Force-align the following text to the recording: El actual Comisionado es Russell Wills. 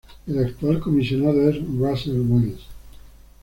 El 0.25 0.43
actual 0.43 0.79
Comisionado 0.79 1.47
es 1.47 1.61
Russell 1.63 2.21
Wills. 2.21 2.61